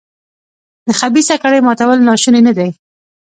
[0.87, 2.69] د خبیثه کړۍ ماتول ناشوني نه دي.